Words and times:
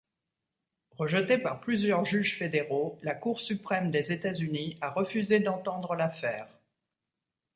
Rejeté 0.93 1.37
par 1.37 1.61
plusieurs 1.61 2.05
juges 2.05 2.39
fédéraux, 2.39 2.97
la 3.03 3.13
Cour 3.13 3.39
suprême 3.39 3.91
des 3.91 4.11
États-Unis 4.11 4.79
a 4.81 4.89
refusé 4.89 5.39
d'entendre 5.39 5.93
l'affaire. 5.93 6.47